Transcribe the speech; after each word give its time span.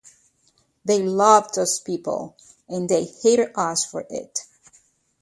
They 0.83 1.03
loved 1.03 1.53
those 1.53 1.79
people, 1.79 2.35
and 2.67 2.89
they 2.89 3.05
hated 3.05 3.51
us 3.55 3.85
for 3.85 4.03
it. 4.09 4.47